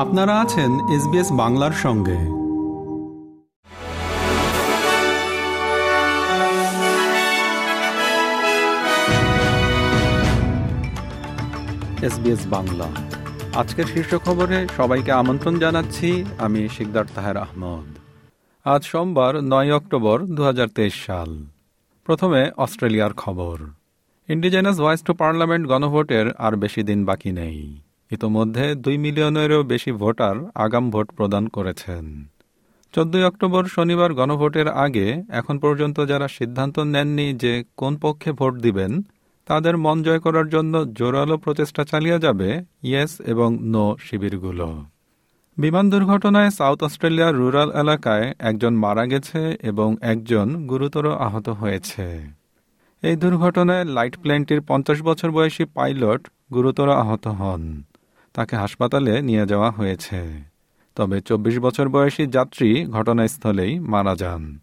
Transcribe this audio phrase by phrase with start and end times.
[0.00, 2.16] আপনারা আছেন এসবিএস বাংলার সঙ্গে।
[12.06, 12.88] এসবিএস বাংলা।
[13.54, 17.98] আজকের শীর্ষ খবরে সবাইকে আমন্ত্রণ জানাচ্ছি, আমি শিকদার তাহের আহমদ।
[18.64, 21.44] আজ সোমবার নয় অক্টোবর দু হাজার তেইশ সাল।
[22.04, 23.58] প্রথমে অস্ট্রেলিয়ার খবর।
[24.28, 27.80] ইন্ডিজেনাস ভয়েস টু পার্লামেন্ট গণভোটের আর বেশি দিন বাকি নেই।
[28.10, 32.04] ইতোমধ্যে দুই মিলিয়নেরও বেশি ভোটার আগাম ভোট প্রদান করেছেন।
[32.92, 39.02] চোদ্দই অক্টোবর শনিবার গণভোটের আগে এখন পর্যন্ত যারা সিদ্ধান্ত নেননি যে কোন পক্ষে ভোট দিবেন,
[39.46, 44.84] তাদের মন জয় করার জন্য জোরালো প্রচেষ্টা চালিয়ে যাবে ইয়েস এবং নো শিবিরগুলো।
[45.58, 52.06] বিমান দুর্ঘটনায় সাউথ অস্ট্রেলিয়ার রুরাল এলাকায় একজন মারা গেছে এবং একজন গুরুতর আহত হয়েছে।
[53.02, 57.62] এই দুর্ঘটনায় লাইট প্লেনটির পঞ্চাশ বছর বয়সী পাইলট গুরুতর আহত হন।
[58.32, 60.50] তাকে হাসপাতালে নিয়ে যাওয়া হয়েছে।
[60.96, 64.58] তবে চব্বিশ বছর বয়সী যাত্রী ঘটনাস্থলেই মারা যান।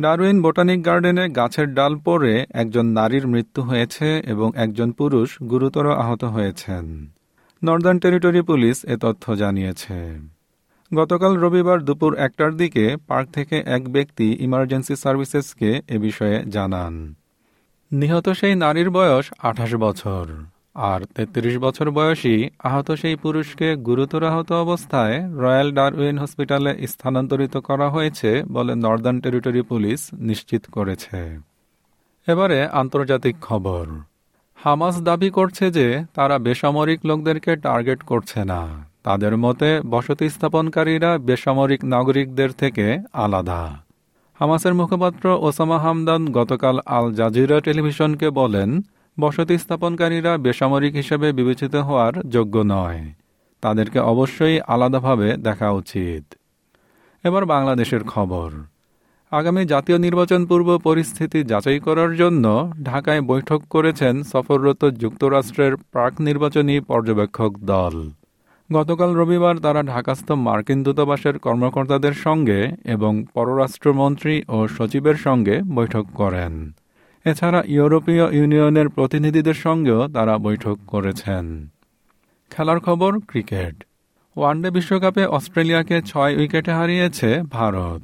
[0.00, 6.24] ডারউইন বোটানিক গার্ডেনে গাছের ডাল পড়ে একজন নারীর মৃত্যু হয়েছে এবং একজন পুরুষ গুরুতর আহত
[6.24, 7.12] হয়েছেন।
[7.64, 10.18] নর্দার্ন টেরিটরি পুলিশ এ তথ্য জানিয়েছে।
[10.94, 17.14] গতকাল রবিবার দুপুর একটার দিকে পার্ক থেকে এক ব্যক্তি ইমার্জেন্সি সার্ভিসেসকে এ বিষয়ে জানান।
[17.92, 20.26] নিহত সেই নারীর বয়স আঠাশ বছর।
[20.74, 27.90] আর ৩৩ বছর বয়সী আহত সেই পুরুষকে গুরুতর আহত অবস্থায় রয়্যাল ডারউইন হসপিটালে স্থানান্তরিত করা
[27.90, 31.38] হয়েছে বলে নর্দার্ন টেরিটরি পুলিশ নিশ্চিত করেছে।
[32.28, 33.86] এবারে আন্তর্জাতিক খবর।
[34.54, 41.84] হামাস দাবি করছে যে তারা বেসামরিক লোকদেরকে টার্গেট করছে না। তাদের মতে বসতি স্থাপনকারীরা বেসামরিক
[41.84, 43.78] নাগরিকদের থেকে আলাদা।
[44.40, 48.82] হামাসের মুখপাত্র ওসামা হামদান গতকাল আল জাজিরা টেলিভিশনকে বলেন
[49.20, 53.12] বসতি স্থাপনকারীরা বেসামরিক হিসেবে বিবেচিত হওয়ার যোগ্য নয়।
[53.60, 56.34] তাদেরকে অবশ্যই আলাদাভাবে দেখা উচিত।
[57.24, 58.50] এবার বাংলাদেশের খবর।
[59.30, 66.80] আগামী জাতীয় নির্বাচন পূর্ব পরিস্থিতি যাচাই করার জন্য ঢাকায় বৈঠক করেছেন সফররত যুক্তরাষ্ট্রের প্রাক নির্বাচনী
[66.80, 68.10] পর্যবেক্ষক দল।
[68.72, 76.76] গতকাল রবিবার তারা ঢাকাস্থ মার্কিন দূতাবাসের কর্মকর্তাদের সঙ্গে এবং পররাষ্ট্রমন্ত্রী ও সচিবের সঙ্গে বৈঠক করেন।
[77.24, 81.68] এছাড়া ইউরোপীয় ইউনিয়নের প্রতিনিধিদের সঙ্গেও তারা বৈঠক করেছেন।
[82.50, 83.84] খেলার খবর, ক্রিকেট।
[84.36, 88.02] ওয়ানডে বিশ্বকাপে অস্ট্রেলিয়াকে ছয় উইকেটে হারিয়েছে ভারত।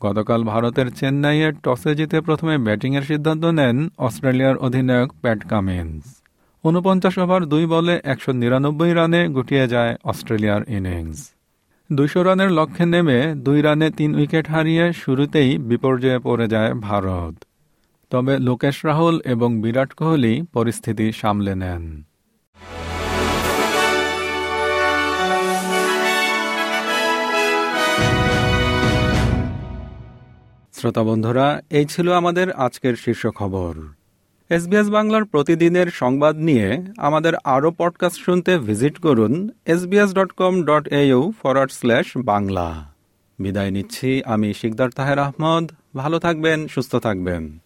[0.00, 6.22] গতকাল ভারতের চেন্নাইয়ের টসে জিতে প্রথমে ব্যাটিংয়ের সিদ্ধান্ত নেন অস্ট্রেলিয়ার অধিনায়ক প্যাট কামিন্স।
[6.64, 11.30] উনপঞ্চাশ ওভার, দুই বলে একশো নিরানব্বই রানে গুটিয়ে যায় অস্ট্রেলিয়ার ইনিংস।
[11.92, 17.34] দুইশো রানের লক্ষ্যে নেমে দুই রানে তিন উইকেট হারিয়ে শুরুতেই বিপর্যয়ে পড়ে যায় ভারত।
[18.10, 22.02] তবে লোকেশ রাহুল এবং বিরাট কোহলি পরিস্থিতি সামলে নেন।
[30.72, 33.74] শ্রোতা বন্ধুরা, এই ছিল আমাদের আজকের শীর্ষ খবর।
[34.50, 40.88] এসবিএস বাংলার প্রতিদিনের সংবাদ নিয়ে আমাদের আরও পডকাস্ট শুনতে ভিজিট করুন SBS dot com dot
[40.88, 42.92] au forward slash Bangla.
[43.38, 47.65] বিদায় নিচ্ছি, আমি শিকদার তাহের আহমদ। ভালো থাকবেন, সুস্থ থাকবেন।